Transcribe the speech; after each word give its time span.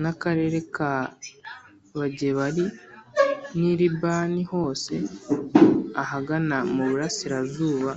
n 0.00 0.04
akarere 0.12 0.58
k 0.74 0.76
Abagebali 1.94 2.66
n 3.58 3.60
i 3.70 3.72
Libani 3.80 4.42
hose 4.52 4.94
ahagana 6.02 6.56
mu 6.74 6.84
burasirazuba 6.90 7.90